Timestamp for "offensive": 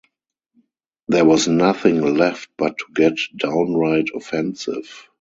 4.15-5.07